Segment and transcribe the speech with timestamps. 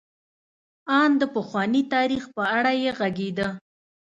[0.99, 3.47] ان د پخواني تاریخ په اړه یې غږېده.